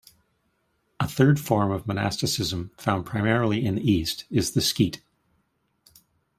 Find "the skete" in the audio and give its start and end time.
4.53-5.01